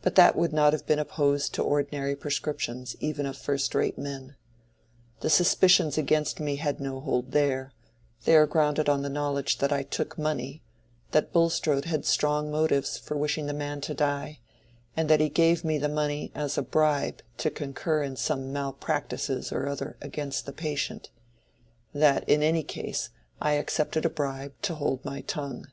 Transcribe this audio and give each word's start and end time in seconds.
But 0.00 0.14
that 0.14 0.36
would 0.36 0.54
not 0.54 0.72
have 0.72 0.86
been 0.86 0.98
opposed 0.98 1.52
to 1.52 1.62
ordinary 1.62 2.16
prescriptions, 2.16 2.96
even 2.98 3.26
of 3.26 3.36
first 3.36 3.74
rate 3.74 3.98
men. 3.98 4.36
The 5.20 5.28
suspicions 5.28 5.98
against 5.98 6.40
me 6.40 6.56
had 6.56 6.80
no 6.80 6.98
hold 6.98 7.32
there: 7.32 7.74
they 8.24 8.36
are 8.36 8.46
grounded 8.46 8.88
on 8.88 9.02
the 9.02 9.10
knowledge 9.10 9.58
that 9.58 9.70
I 9.70 9.82
took 9.82 10.16
money, 10.16 10.62
that 11.10 11.30
Bulstrode 11.34 11.84
had 11.84 12.06
strong 12.06 12.50
motives 12.50 12.96
for 12.96 13.18
wishing 13.18 13.44
the 13.44 13.52
man 13.52 13.82
to 13.82 13.92
die, 13.92 14.38
and 14.96 15.10
that 15.10 15.20
he 15.20 15.28
gave 15.28 15.62
me 15.62 15.76
the 15.76 15.90
money 15.90 16.32
as 16.34 16.56
a 16.56 16.62
bribe 16.62 17.20
to 17.36 17.50
concur 17.50 18.02
in 18.02 18.16
some 18.16 18.50
malpractices 18.54 19.52
or 19.52 19.68
other 19.68 19.98
against 20.00 20.46
the 20.46 20.54
patient—that 20.54 22.26
in 22.26 22.42
any 22.42 22.62
case 22.62 23.10
I 23.42 23.52
accepted 23.60 24.06
a 24.06 24.08
bribe 24.08 24.54
to 24.62 24.76
hold 24.76 25.04
my 25.04 25.20
tongue. 25.20 25.66